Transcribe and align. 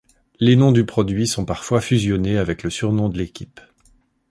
Les 0.39 0.55
noms 0.55 0.71
du 0.71 0.83
produit 0.83 1.27
sont 1.27 1.45
parfois 1.45 1.79
fusionnés 1.79 2.39
avec 2.39 2.63
le 2.63 2.71
surnom 2.71 3.07
de 3.07 3.19
l'équipe. 3.19 3.59